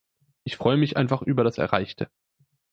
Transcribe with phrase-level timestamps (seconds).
[0.45, 2.09] Ich freue mich einfach über das Erreichte.